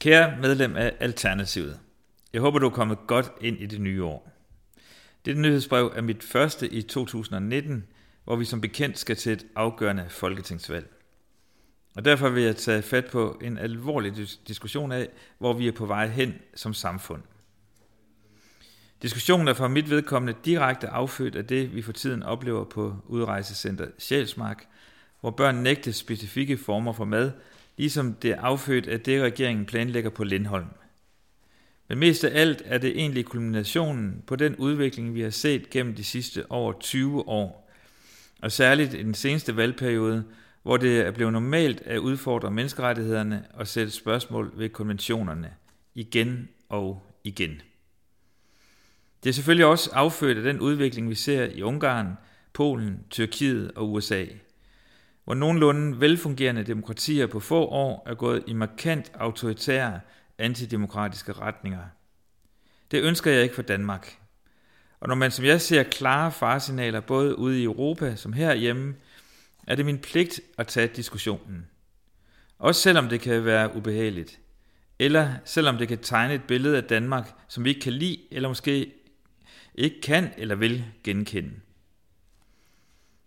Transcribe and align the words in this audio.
Kære 0.00 0.40
medlem 0.40 0.76
af 0.76 0.96
Alternativet, 1.00 1.80
jeg 2.32 2.40
håber, 2.40 2.58
du 2.58 2.66
er 2.66 2.70
kommet 2.70 2.98
godt 3.06 3.32
ind 3.40 3.60
i 3.60 3.66
det 3.66 3.80
nye 3.80 4.04
år. 4.04 4.32
Dette 5.24 5.40
nyhedsbrev 5.40 5.92
er 5.96 6.02
mit 6.02 6.22
første 6.22 6.68
i 6.68 6.82
2019, 6.82 7.84
hvor 8.24 8.36
vi 8.36 8.44
som 8.44 8.60
bekendt 8.60 8.98
skal 8.98 9.16
til 9.16 9.32
et 9.32 9.46
afgørende 9.56 10.06
folketingsvalg. 10.08 10.92
Og 11.96 12.04
derfor 12.04 12.28
vil 12.28 12.42
jeg 12.42 12.56
tage 12.56 12.82
fat 12.82 13.06
på 13.06 13.40
en 13.42 13.58
alvorlig 13.58 14.12
diskussion 14.48 14.92
af, 14.92 15.08
hvor 15.38 15.52
vi 15.52 15.68
er 15.68 15.72
på 15.72 15.86
vej 15.86 16.06
hen 16.06 16.34
som 16.54 16.74
samfund. 16.74 17.22
Diskussionen 19.02 19.48
er 19.48 19.54
fra 19.54 19.68
mit 19.68 19.90
vedkommende 19.90 20.40
direkte 20.44 20.88
affødt 20.88 21.36
af 21.36 21.46
det, 21.46 21.74
vi 21.74 21.82
for 21.82 21.92
tiden 21.92 22.22
oplever 22.22 22.64
på 22.64 22.96
udrejsecenter 23.06 23.86
Sjælsmark, 23.98 24.66
hvor 25.20 25.30
børn 25.30 25.56
nægtes 25.56 25.96
specifikke 25.96 26.58
former 26.58 26.92
for 26.92 27.04
mad, 27.04 27.32
ligesom 27.78 28.14
det 28.14 28.30
er 28.30 28.40
affødt 28.40 28.86
af 28.88 29.00
det, 29.00 29.22
regeringen 29.22 29.66
planlægger 29.66 30.10
på 30.10 30.24
Lindholm. 30.24 30.66
Men 31.88 31.98
mest 31.98 32.24
af 32.24 32.40
alt 32.40 32.62
er 32.64 32.78
det 32.78 32.90
egentlig 32.90 33.24
kulminationen 33.24 34.22
på 34.26 34.36
den 34.36 34.56
udvikling, 34.56 35.14
vi 35.14 35.20
har 35.20 35.30
set 35.30 35.70
gennem 35.70 35.94
de 35.94 36.04
sidste 36.04 36.50
over 36.50 36.72
20 36.80 37.28
år, 37.28 37.70
og 38.42 38.52
særligt 38.52 38.94
i 38.94 39.02
den 39.02 39.14
seneste 39.14 39.56
valgperiode, 39.56 40.24
hvor 40.62 40.76
det 40.76 41.00
er 41.00 41.10
blevet 41.10 41.32
normalt 41.32 41.80
at 41.80 41.98
udfordre 41.98 42.50
menneskerettighederne 42.50 43.46
og 43.54 43.68
sætte 43.68 43.92
spørgsmål 43.92 44.52
ved 44.56 44.68
konventionerne 44.68 45.50
igen 45.94 46.48
og 46.68 47.02
igen. 47.24 47.62
Det 49.24 49.28
er 49.28 49.34
selvfølgelig 49.34 49.66
også 49.66 49.90
affødt 49.92 50.38
af 50.38 50.42
den 50.42 50.60
udvikling, 50.60 51.10
vi 51.10 51.14
ser 51.14 51.44
i 51.44 51.62
Ungarn, 51.62 52.16
Polen, 52.52 53.00
Tyrkiet 53.10 53.72
og 53.76 53.92
USA, 53.92 54.24
hvor 55.28 55.34
nogenlunde 55.34 56.00
velfungerende 56.00 56.62
demokratier 56.62 57.26
på 57.26 57.40
få 57.40 57.66
år 57.66 58.02
er 58.06 58.14
gået 58.14 58.44
i 58.46 58.52
markant 58.52 59.12
autoritære 59.14 60.00
antidemokratiske 60.38 61.32
retninger. 61.32 61.84
Det 62.90 63.02
ønsker 63.02 63.30
jeg 63.30 63.42
ikke 63.42 63.54
for 63.54 63.62
Danmark. 63.62 64.18
Og 65.00 65.08
når 65.08 65.14
man 65.14 65.30
som 65.30 65.44
jeg 65.44 65.60
ser 65.60 65.82
klare 65.82 66.32
faresignaler 66.32 67.00
både 67.00 67.38
ude 67.38 67.60
i 67.60 67.64
Europa 67.64 68.16
som 68.16 68.32
herhjemme, 68.32 68.94
er 69.66 69.74
det 69.74 69.84
min 69.84 69.98
pligt 69.98 70.40
at 70.58 70.66
tage 70.66 70.90
diskussionen. 70.96 71.66
Også 72.58 72.80
selvom 72.80 73.08
det 73.08 73.20
kan 73.20 73.44
være 73.44 73.76
ubehageligt. 73.76 74.40
Eller 74.98 75.34
selvom 75.44 75.76
det 75.76 75.88
kan 75.88 75.98
tegne 75.98 76.34
et 76.34 76.44
billede 76.44 76.76
af 76.76 76.84
Danmark, 76.84 77.30
som 77.48 77.64
vi 77.64 77.68
ikke 77.68 77.80
kan 77.80 77.92
lide, 77.92 78.18
eller 78.30 78.48
måske 78.48 78.92
ikke 79.74 80.00
kan 80.00 80.30
eller 80.36 80.54
vil 80.54 80.84
genkende. 81.04 81.50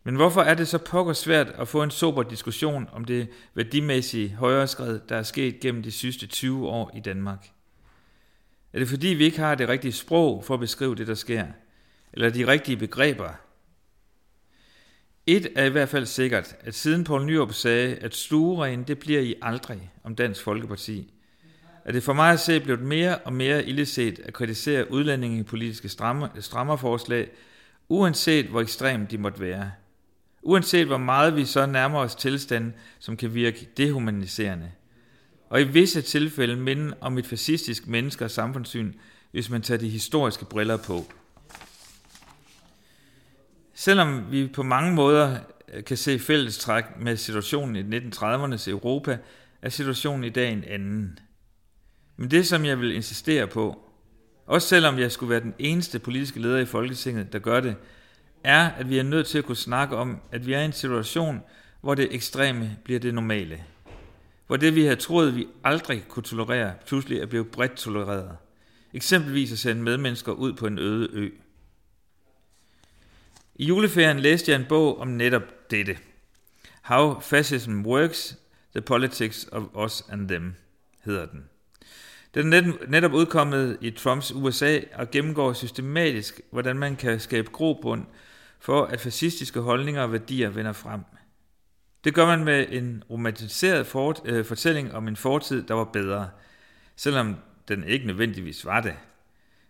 Men 0.04 0.16
hvorfor 0.16 0.42
er 0.42 0.54
det 0.54 0.68
så 0.68 0.78
pokker 0.78 1.14
svært 1.14 1.48
at 1.48 1.68
få 1.68 1.84
en 1.84 1.92
sober 1.92 2.24
diskussion 2.24 2.90
om 2.92 3.06
det 3.06 3.28
værdimæssige 3.54 4.30
højreskred, 4.30 5.00
der 5.10 5.16
er 5.16 5.24
sket 5.24 5.60
gennem 5.60 5.84
de 5.84 5.92
sidste 5.92 6.28
20 6.28 6.68
år 6.68 6.92
i 6.96 7.00
Danmark? 7.00 7.50
Er 8.74 8.80
det 8.80 8.88
fordi, 8.88 9.08
vi 9.08 9.24
ikke 9.24 9.40
har 9.40 9.56
det 9.56 9.70
rigtige 9.70 9.92
sprog 9.92 10.44
for 10.44 10.54
at 10.54 10.60
beskrive 10.60 10.96
det, 10.96 11.08
der 11.08 11.14
sker? 11.14 11.46
Eller 12.14 12.30
de 12.30 12.48
rigtige 12.48 12.78
begreber? 12.78 13.30
Et 15.28 15.48
er 15.56 15.66
i 15.66 15.70
hvert 15.70 15.90
fald 15.90 16.06
sikkert, 16.06 16.56
at 16.60 16.76
siden 16.76 17.04
Poul 17.04 17.26
Nyrup 17.26 17.54
sagde, 17.54 17.96
at 17.96 18.16
stueren 18.16 18.84
det 18.84 19.00
bliver 19.00 19.22
I 19.22 19.36
aldrig 19.42 19.92
om 20.04 20.16
Dansk 20.16 20.44
Folkeparti, 20.44 21.14
er 21.86 21.92
det 21.92 22.04
for 22.04 22.14
mig 22.14 22.32
at 22.32 22.40
se 22.40 22.60
blevet 22.60 22.82
mere 22.82 23.18
og 23.18 23.34
mere 23.34 23.66
illeset 23.66 24.20
at 24.20 24.34
kritisere 24.34 24.92
udlændingepolitiske 24.92 25.90
strammer, 25.90 26.28
strammerforslag, 26.40 27.30
uanset 27.90 28.46
hvor 28.46 28.62
ekstremt 28.62 29.12
de 29.12 29.18
måtte 29.18 29.40
være. 29.40 29.72
Uanset 30.42 30.88
hvor 30.88 30.98
meget 30.98 31.36
vi 31.36 31.46
så 31.46 31.66
nærmer 31.66 32.00
os 32.00 32.16
tilstanden, 32.16 32.74
som 33.00 33.18
kan 33.18 33.34
virke 33.34 33.70
dehumaniserende. 33.78 34.72
Og 35.50 35.62
i 35.62 35.64
visse 35.64 36.02
tilfælde 36.02 36.56
minde 36.56 36.94
om 37.02 37.18
et 37.18 37.28
fascistisk 37.28 37.88
menneske- 37.88 38.26
og 38.26 38.32
samfundssyn, 38.32 38.94
hvis 39.32 39.50
man 39.50 39.62
tager 39.62 39.78
de 39.78 39.90
historiske 39.90 40.46
briller 40.46 40.78
på. 40.78 41.06
Selvom 43.74 44.32
vi 44.32 44.48
på 44.48 44.64
mange 44.64 44.96
måder 44.96 45.38
øh, 45.74 45.84
kan 45.84 45.98
se 45.98 46.20
fællestræk 46.20 46.84
med 47.00 47.18
situationen 47.18 47.94
i 47.94 47.98
1930'ernes 47.98 48.70
Europa, 48.70 49.18
er 49.62 49.70
situationen 49.70 50.24
i 50.24 50.30
dag 50.30 50.52
en 50.52 50.64
anden. 50.64 51.20
Men 52.18 52.32
det, 52.32 52.48
som 52.48 52.66
jeg 52.66 52.80
vil 52.80 52.96
insistere 52.96 53.48
på, 53.48 53.80
også 54.46 54.68
selvom 54.68 55.00
jeg 55.00 55.12
skulle 55.12 55.30
være 55.30 55.40
den 55.40 55.54
eneste 55.60 56.00
politiske 56.00 56.40
leder 56.40 56.58
i 56.58 56.66
Folketinget, 56.66 57.34
der 57.34 57.40
gør 57.40 57.60
det, 57.60 57.76
er, 58.44 58.70
at 58.70 58.90
vi 58.90 58.98
er 58.98 59.04
nødt 59.04 59.28
til 59.28 59.38
at 59.38 59.46
kunne 59.46 59.56
snakke 59.56 59.96
om, 59.96 60.22
at 60.32 60.48
vi 60.48 60.54
er 60.54 60.62
i 60.62 60.66
en 60.66 60.74
situation, 60.74 61.42
hvor 61.82 61.96
det 61.96 62.16
ekstreme 62.16 62.78
bliver 62.84 63.00
det 63.00 63.14
normale. 63.14 63.64
Hvor 64.48 64.58
det, 64.58 64.76
vi 64.76 64.86
har 64.86 64.96
troet, 64.96 65.36
vi 65.36 65.48
aldrig 65.64 66.06
kunne 66.08 66.24
tolerere, 66.24 66.74
pludselig 66.88 67.20
er 67.20 67.26
blevet 67.26 67.52
bredt 67.52 67.76
tolereret. 67.76 68.38
Eksempelvis 68.94 69.52
at 69.52 69.60
sende 69.60 69.82
medmennesker 69.82 70.32
ud 70.32 70.54
på 70.54 70.68
en 70.68 70.80
øde 70.80 71.10
ø. 71.14 71.30
I 73.56 73.66
juleferien 73.66 74.20
læste 74.20 74.52
jeg 74.52 74.60
en 74.60 74.66
bog 74.70 75.00
om 75.00 75.08
netop 75.08 75.72
dette. 75.72 75.98
How 76.82 77.20
Fascism 77.20 77.86
Works, 77.86 78.38
The 78.76 78.82
Politics 78.82 79.48
of 79.52 79.64
Us 79.86 80.04
and 80.10 80.28
Them, 80.28 80.56
hedder 81.06 81.26
den. 81.26 81.44
Den 82.34 82.54
er 82.54 82.74
netop 82.88 83.14
udkommet 83.14 83.78
i 83.82 83.92
Trumps 83.92 84.32
USA 84.32 84.80
og 84.94 85.12
gennemgår 85.12 85.54
systematisk, 85.54 86.42
hvordan 86.52 86.78
man 86.78 86.96
kan 86.96 87.20
skabe 87.20 87.50
grobund 87.50 88.06
for, 88.62 88.86
at 88.86 89.02
fascistiske 89.02 89.60
holdninger 89.60 90.02
og 90.02 90.12
værdier 90.12 90.50
vender 90.50 90.74
frem. 90.74 91.02
Det 92.04 92.14
gør 92.14 92.26
man 92.26 92.44
med 92.44 92.66
en 92.70 93.04
romantiseret 93.10 93.88
fort, 93.88 94.22
øh, 94.26 94.46
fortælling 94.46 94.94
om 94.94 95.08
en 95.08 95.16
fortid, 95.16 95.64
der 95.64 95.74
var 95.74 95.84
bedre, 95.84 96.30
selvom 96.96 97.36
den 97.68 97.84
ikke 97.84 98.08
nødvendigvis 98.08 98.66
var 98.66 98.82
det. 98.82 98.94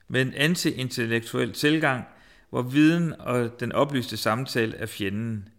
Med 0.07 0.21
en 0.21 0.33
anti-intellektuel 0.33 1.53
tilgang, 1.53 2.05
hvor 2.49 2.61
viden 2.61 3.13
og 3.19 3.59
den 3.59 3.71
oplyste 3.71 4.17
samtale 4.17 4.77
er 4.77 4.85
fjenden. 4.85 5.49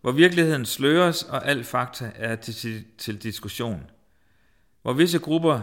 Hvor 0.00 0.12
virkeligheden 0.12 0.66
sløres, 0.66 1.22
og 1.22 1.46
al 1.48 1.64
fakta 1.64 2.12
er 2.14 2.36
til, 2.36 2.84
til 2.98 3.22
diskussion. 3.22 3.90
Hvor 4.82 4.92
visse 4.92 5.18
grupper 5.18 5.60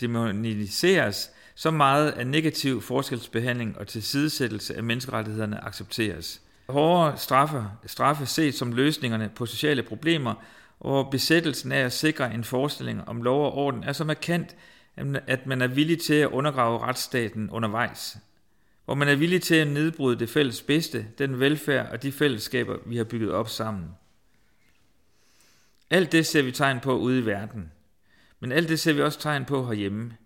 demoniseres, 0.00 1.30
så 1.54 1.70
meget 1.70 2.10
af 2.10 2.26
negativ 2.26 2.82
forskelsbehandling 2.82 3.78
og 3.78 3.86
tilsidesættelse 3.86 4.76
af 4.76 4.82
menneskerettighederne 4.82 5.64
accepteres. 5.64 6.42
Hårdere 6.68 7.16
straffe, 7.16 7.64
straffe 7.86 8.26
ses 8.26 8.54
som 8.54 8.72
løsningerne 8.72 9.30
på 9.36 9.46
sociale 9.46 9.82
problemer, 9.82 10.34
og 10.80 11.10
besættelsen 11.10 11.72
af 11.72 11.80
at 11.80 11.92
sikre 11.92 12.34
en 12.34 12.44
forestilling 12.44 13.08
om 13.08 13.22
lov 13.22 13.44
og 13.46 13.54
orden 13.54 13.84
er 13.84 13.92
så 13.92 14.04
markant, 14.04 14.56
at 15.26 15.46
man 15.46 15.62
er 15.62 15.66
villig 15.66 16.00
til 16.00 16.14
at 16.14 16.28
undergrave 16.28 16.78
retsstaten 16.78 17.50
undervejs. 17.50 18.16
Hvor 18.84 18.94
man 18.94 19.08
er 19.08 19.14
villig 19.14 19.42
til 19.42 19.54
at 19.54 19.68
nedbryde 19.68 20.18
det 20.18 20.30
fælles 20.30 20.62
bedste, 20.62 21.06
den 21.18 21.40
velfærd 21.40 21.92
og 21.92 22.02
de 22.02 22.12
fællesskaber, 22.12 22.76
vi 22.86 22.96
har 22.96 23.04
bygget 23.04 23.32
op 23.32 23.48
sammen. 23.48 23.84
Alt 25.90 26.12
det 26.12 26.26
ser 26.26 26.42
vi 26.42 26.52
tegn 26.52 26.80
på 26.80 26.98
ude 26.98 27.18
i 27.18 27.26
verden. 27.26 27.70
Men 28.44 28.52
alt 28.52 28.68
det 28.68 28.80
ser 28.80 28.92
vi 28.92 29.02
også 29.02 29.20
tegn 29.20 29.44
på 29.44 29.66
herhjemme. 29.66 30.16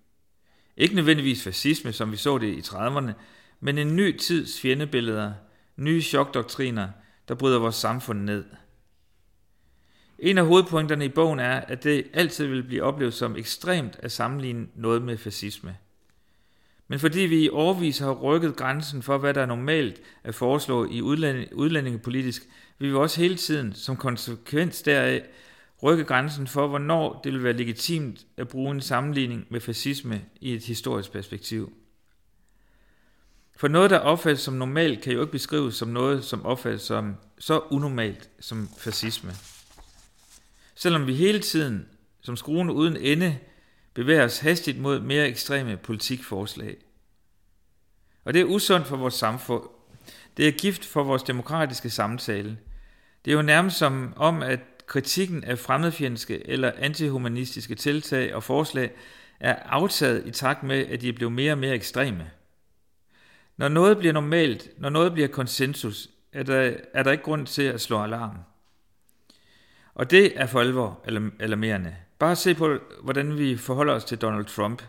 Ikke 0.77 0.95
nødvendigvis 0.95 1.45
fascisme, 1.45 1.93
som 1.93 2.13
vi 2.13 2.17
så 2.17 2.39
det 2.39 2.47
i 2.47 2.61
30'erne, 2.61 3.13
men 3.61 3.79
en 3.79 3.97
ny 3.97 4.19
tids 4.19 4.61
fjendebilleder, 4.61 5.33
nye 5.77 6.03
chokdoktriner, 6.03 6.89
der 7.29 7.35
bryder 7.35 7.59
vores 7.59 7.75
samfund 7.75 8.21
ned. 8.21 8.45
En 10.19 10.39
af 10.39 10.47
hovedpunkterne 10.47 11.05
i 11.05 11.09
bogen 11.09 11.39
er, 11.39 11.61
at 11.61 11.85
det 11.85 12.07
altid 12.13 12.47
vil 12.47 12.63
blive 12.63 12.83
oplevet 12.83 13.15
som 13.15 13.37
ekstremt 13.37 13.97
at 13.99 14.13
sammenligne 14.13 14.67
noget 14.75 15.03
med 15.03 15.17
fascisme. 15.17 15.77
Men 16.89 16.99
fordi 16.99 17.21
vi 17.21 17.45
i 17.45 17.49
årvis 17.49 17.99
har 17.99 18.13
rykket 18.13 18.57
grænsen 18.57 19.03
for, 19.03 19.19
hvad 19.19 19.35
der 19.35 19.43
er 19.43 19.47
normalt 19.47 20.01
at 20.25 20.35
foreslå 20.35 20.91
i 20.91 21.03
udlændingepolitisk, 21.53 22.43
vil 22.79 22.91
vi 22.91 22.95
også 22.95 23.21
hele 23.21 23.37
tiden, 23.37 23.73
som 23.73 23.97
konsekvens 23.97 24.83
deraf, 24.83 25.23
rykke 25.83 26.05
grænsen 26.05 26.47
for, 26.47 26.67
hvornår 26.67 27.21
det 27.25 27.33
vil 27.33 27.45
være 27.45 27.53
legitimt 27.53 28.27
at 28.37 28.49
bruge 28.49 28.71
en 28.71 28.81
sammenligning 28.81 29.47
med 29.51 29.61
fascisme 29.61 30.25
i 30.41 30.55
et 30.55 30.65
historisk 30.65 31.13
perspektiv. 31.13 31.73
For 33.57 33.69
noget, 33.69 33.91
der 33.91 33.99
opfattes 33.99 34.41
som 34.41 34.55
normalt, 34.55 35.03
kan 35.03 35.13
jo 35.13 35.21
ikke 35.21 35.33
beskrives 35.33 35.75
som 35.75 35.89
noget, 35.89 36.25
som 36.25 36.47
opfattes 36.47 36.83
som 36.83 37.17
så 37.39 37.59
unormalt 37.59 38.31
som 38.41 38.69
fascisme. 38.79 39.33
Selvom 40.75 41.07
vi 41.07 41.15
hele 41.15 41.41
tiden, 41.41 41.87
som 42.21 42.37
skruen 42.37 42.71
uden 42.71 42.97
ende, 42.97 43.39
bevæger 43.95 44.25
os 44.25 44.39
hastigt 44.39 44.81
mod 44.81 45.01
mere 45.01 45.29
ekstreme 45.29 45.77
politikforslag. 45.77 46.77
Og 48.25 48.35
det 48.35 48.41
er 48.41 48.45
usundt 48.45 48.87
for 48.87 48.97
vores 48.97 49.15
samfund. 49.15 49.63
Det 50.37 50.49
er 50.49 50.53
gift 50.53 50.85
for 50.85 51.03
vores 51.05 51.23
demokratiske 51.23 51.91
samtale. 51.91 52.59
Det 53.25 53.31
er 53.31 53.37
jo 53.37 53.43
nærmest 53.43 53.79
som 53.79 54.13
om, 54.17 54.43
at 54.43 54.61
kritikken 54.89 55.45
af 55.45 55.59
fremmedfjendske 55.59 56.49
eller 56.49 56.73
antihumanistiske 56.79 57.75
tiltag 57.75 58.35
og 58.35 58.43
forslag 58.43 58.91
er 59.41 59.55
aftaget 59.55 60.27
i 60.27 60.31
takt 60.31 60.63
med, 60.63 60.87
at 60.87 61.01
de 61.01 61.09
er 61.09 61.13
blevet 61.13 61.33
mere 61.33 61.53
og 61.53 61.59
mere 61.59 61.75
ekstreme. 61.75 62.31
Når 63.57 63.69
noget 63.69 63.99
bliver 63.99 64.13
normalt, 64.13 64.69
når 64.79 64.89
noget 64.89 65.13
bliver 65.13 65.29
konsensus, 65.29 66.09
er 66.33 66.43
der, 66.43 66.75
er 66.95 67.03
der 67.03 67.13
ikke 67.13 67.25
grund 67.25 67.47
til 67.47 67.63
at 67.63 67.81
slå 67.81 68.03
alarm. 68.03 68.39
Og 69.95 70.11
det 70.11 70.41
er 70.41 70.47
for 70.47 70.61
alvor 70.61 71.01
alarmerende. 71.41 71.97
Bare 72.19 72.37
se 72.37 72.55
på, 72.55 72.79
hvordan 73.03 73.39
vi 73.39 73.57
forholder 73.57 73.95
os 73.95 74.05
til 74.05 74.19
Donald 74.19 74.45
Trump. 74.45 74.83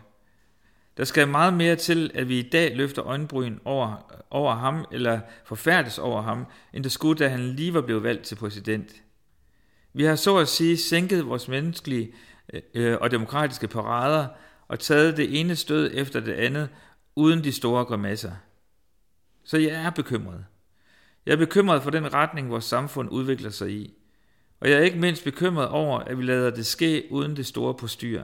Der 0.96 1.04
skal 1.04 1.28
meget 1.28 1.54
mere 1.54 1.76
til, 1.76 2.10
at 2.14 2.28
vi 2.28 2.38
i 2.38 2.48
dag 2.48 2.76
løfter 2.76 3.06
øjenbryn 3.06 3.58
over, 3.64 4.12
over 4.30 4.54
ham, 4.54 4.84
eller 4.92 5.20
forfærdes 5.44 5.98
over 5.98 6.22
ham, 6.22 6.46
end 6.72 6.84
det 6.84 6.92
skulle, 6.92 7.18
da 7.18 7.28
han 7.28 7.40
lige 7.40 7.74
var 7.74 7.80
blevet 7.80 8.02
valgt 8.02 8.22
til 8.22 8.36
præsident. 8.36 9.02
Vi 9.92 10.04
har 10.04 10.16
så 10.16 10.36
at 10.36 10.48
sige 10.48 10.76
sænket 10.76 11.26
vores 11.26 11.48
menneskelige 11.48 12.12
øh, 12.74 12.98
og 13.00 13.10
demokratiske 13.10 13.68
parader 13.68 14.26
og 14.68 14.78
taget 14.78 15.16
det 15.16 15.40
ene 15.40 15.56
stød 15.56 15.90
efter 15.94 16.20
det 16.20 16.32
andet, 16.32 16.68
uden 17.16 17.44
de 17.44 17.52
store 17.52 17.84
grimasser. 17.84 18.32
Så 19.44 19.58
jeg 19.58 19.84
er 19.86 19.90
bekymret. 19.90 20.44
Jeg 21.26 21.32
er 21.32 21.36
bekymret 21.36 21.82
for 21.82 21.90
den 21.90 22.14
retning, 22.14 22.50
vores 22.50 22.64
samfund 22.64 23.10
udvikler 23.10 23.50
sig 23.50 23.70
i. 23.70 23.94
Og 24.60 24.70
jeg 24.70 24.78
er 24.78 24.82
ikke 24.82 24.98
mindst 24.98 25.24
bekymret 25.24 25.68
over, 25.68 25.98
at 25.98 26.18
vi 26.18 26.22
lader 26.22 26.50
det 26.50 26.66
ske 26.66 27.04
uden 27.10 27.36
det 27.36 27.46
store 27.46 27.74
postyr. 27.74 28.22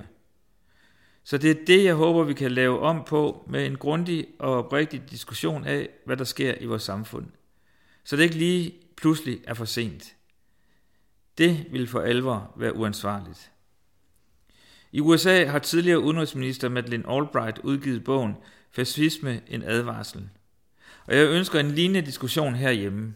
Så 1.25 1.39
det 1.39 1.51
er 1.51 1.65
det, 1.67 1.85
jeg 1.85 1.95
håber, 1.95 2.25
vi 2.25 2.35
kan 2.35 2.53
lave 2.53 2.81
om 2.81 3.05
på 3.05 3.45
med 3.49 3.67
en 3.67 3.77
grundig 3.77 4.27
og 4.39 4.55
oprigtig 4.55 5.03
diskussion 5.11 5.65
af, 5.65 5.89
hvad 6.05 6.17
der 6.17 6.25
sker 6.25 6.55
i 6.61 6.65
vores 6.65 6.83
samfund. 6.83 7.27
Så 8.05 8.17
det 8.17 8.23
ikke 8.23 8.35
lige 8.35 8.75
pludselig 8.97 9.41
er 9.45 9.55
for 9.55 9.65
sent. 9.65 10.15
Det 11.39 11.67
vil 11.71 11.87
for 11.87 12.01
alvor 12.01 12.53
være 12.57 12.77
uansvarligt. 12.77 13.51
I 14.93 15.01
USA 15.01 15.45
har 15.45 15.59
tidligere 15.59 16.01
udenrigsminister 16.01 16.69
Madeleine 16.69 17.09
Albright 17.09 17.59
udgivet 17.59 18.05
bogen 18.05 18.37
Fascisme 18.71 19.41
en 19.49 19.63
advarsel. 19.63 20.29
Og 21.07 21.17
jeg 21.17 21.27
ønsker 21.27 21.61
en 21.61 21.71
lignende 21.71 22.07
diskussion 22.07 22.55
herhjemme. 22.55 23.15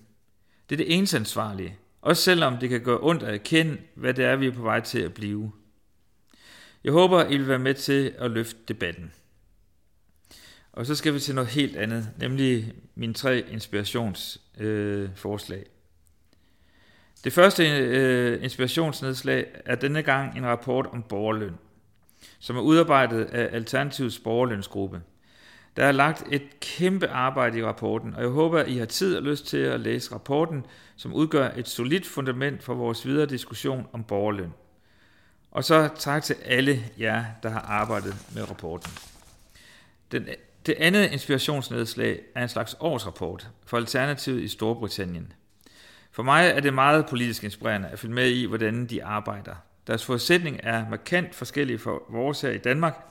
Det 0.68 0.74
er 0.74 0.84
det 0.84 0.96
eneste 0.96 1.16
ansvarlige, 1.16 1.76
også 2.02 2.22
selvom 2.22 2.58
det 2.58 2.68
kan 2.68 2.80
gøre 2.80 2.98
ondt 3.00 3.22
at 3.22 3.34
erkende, 3.34 3.78
hvad 3.94 4.14
det 4.14 4.24
er, 4.24 4.36
vi 4.36 4.46
er 4.46 4.52
på 4.52 4.62
vej 4.62 4.80
til 4.80 4.98
at 4.98 5.14
blive. 5.14 5.52
Jeg 6.84 6.92
håber, 6.92 7.24
I 7.24 7.36
vil 7.36 7.48
være 7.48 7.58
med 7.58 7.74
til 7.74 8.14
at 8.18 8.30
løfte 8.30 8.58
debatten. 8.68 9.12
Og 10.72 10.86
så 10.86 10.94
skal 10.94 11.14
vi 11.14 11.20
til 11.20 11.34
noget 11.34 11.50
helt 11.50 11.76
andet, 11.76 12.10
nemlig 12.18 12.72
mine 12.94 13.14
tre 13.14 13.44
inspirationsforslag. 13.50 15.58
Øh, 15.58 15.66
det 17.24 17.32
første 17.32 17.68
øh, 17.68 18.44
inspirationsnedslag 18.44 19.46
er 19.64 19.74
denne 19.74 20.02
gang 20.02 20.38
en 20.38 20.46
rapport 20.46 20.86
om 20.92 21.02
borgerløn, 21.02 21.54
som 22.38 22.56
er 22.56 22.60
udarbejdet 22.60 23.24
af 23.24 23.56
Alternativets 23.56 24.18
borgerlønsgruppe. 24.18 25.02
Der 25.76 25.84
er 25.84 25.92
lagt 25.92 26.24
et 26.30 26.60
kæmpe 26.60 27.08
arbejde 27.08 27.58
i 27.58 27.64
rapporten, 27.64 28.14
og 28.14 28.22
jeg 28.22 28.30
håber, 28.30 28.58
at 28.60 28.68
I 28.68 28.78
har 28.78 28.86
tid 28.86 29.16
og 29.16 29.22
lyst 29.22 29.46
til 29.46 29.56
at 29.56 29.80
læse 29.80 30.14
rapporten, 30.14 30.66
som 30.96 31.14
udgør 31.14 31.50
et 31.56 31.68
solidt 31.68 32.06
fundament 32.06 32.62
for 32.62 32.74
vores 32.74 33.06
videre 33.06 33.26
diskussion 33.26 33.86
om 33.92 34.04
borgerløn. 34.04 34.52
Og 35.50 35.64
så 35.64 35.88
tak 35.98 36.22
til 36.22 36.36
alle 36.44 36.84
jer, 36.98 37.24
der 37.42 37.48
har 37.48 37.60
arbejdet 37.60 38.14
med 38.34 38.50
rapporten. 38.50 38.92
Den, 40.12 40.28
det 40.66 40.74
andet 40.78 41.12
inspirationsnedslag 41.12 42.20
er 42.34 42.42
en 42.42 42.48
slags 42.48 42.76
årsrapport 42.80 43.48
for 43.66 43.76
Alternativet 43.76 44.42
i 44.42 44.48
Storbritannien. 44.48 45.32
For 46.12 46.22
mig 46.22 46.46
er 46.46 46.60
det 46.60 46.74
meget 46.74 47.06
politisk 47.06 47.44
inspirerende 47.44 47.88
at 47.88 47.98
følge 47.98 48.14
med 48.14 48.30
i, 48.30 48.44
hvordan 48.44 48.86
de 48.86 49.04
arbejder. 49.04 49.54
Deres 49.86 50.04
forudsætning 50.04 50.60
er 50.62 50.88
markant 50.88 51.34
forskellige 51.34 51.78
fra 51.78 51.98
vores 52.08 52.40
her 52.40 52.50
i 52.50 52.58
Danmark, 52.58 53.06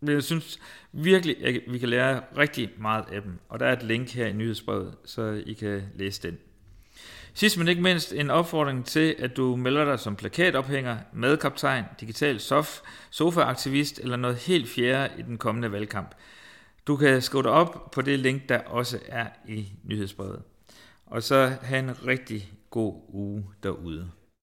men 0.00 0.14
jeg 0.14 0.22
synes 0.22 0.58
virkelig, 0.92 1.46
at 1.46 1.60
vi 1.68 1.78
kan 1.78 1.88
lære 1.88 2.22
rigtig 2.36 2.70
meget 2.78 3.04
af 3.12 3.22
dem. 3.22 3.38
Og 3.48 3.60
der 3.60 3.66
er 3.66 3.72
et 3.72 3.82
link 3.82 4.10
her 4.10 4.26
i 4.26 4.32
nyhedsbrevet, 4.32 4.94
så 5.04 5.42
I 5.46 5.52
kan 5.52 5.82
læse 5.96 6.22
den. 6.22 6.38
Sidst 7.34 7.58
men 7.58 7.68
ikke 7.68 7.82
mindst 7.82 8.12
en 8.12 8.30
opfordring 8.30 8.86
til, 8.86 9.14
at 9.18 9.36
du 9.36 9.56
melder 9.56 9.84
dig 9.84 10.00
som 10.00 10.16
plakatophænger, 10.16 10.98
madkaptajn, 11.12 11.84
digital 12.00 12.40
sof, 12.40 12.80
sofaaktivist 13.10 13.98
eller 13.98 14.16
noget 14.16 14.36
helt 14.36 14.68
fjerde 14.68 15.14
i 15.18 15.22
den 15.22 15.38
kommende 15.38 15.72
valgkamp. 15.72 16.14
Du 16.86 16.96
kan 16.96 17.22
skrive 17.22 17.42
dig 17.42 17.50
op 17.50 17.90
på 17.90 18.02
det 18.02 18.18
link, 18.18 18.48
der 18.48 18.58
også 18.58 18.98
er 19.08 19.26
i 19.48 19.72
nyhedsbrevet. 19.84 20.42
Og 21.12 21.22
så 21.22 21.46
have 21.62 21.78
en 21.78 22.06
rigtig 22.06 22.52
god 22.70 22.94
uge 23.08 23.44
derude. 23.62 24.10